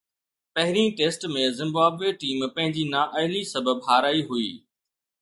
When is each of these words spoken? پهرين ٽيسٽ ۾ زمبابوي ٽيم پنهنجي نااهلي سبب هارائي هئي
پهرين 0.53 0.87
ٽيسٽ 0.99 1.27
۾ 1.33 1.43
زمبابوي 1.59 2.13
ٽيم 2.25 2.39
پنهنجي 2.57 2.85
نااهلي 2.97 3.43
سبب 3.55 3.87
هارائي 3.91 4.29
هئي 4.35 4.53